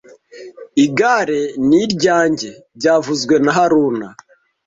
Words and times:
Igare 0.85 1.41
ni 1.67 1.77
iryanjye 1.85 2.49
byavuzwe 2.77 3.35
na 3.43 3.51
haruna 3.57 4.07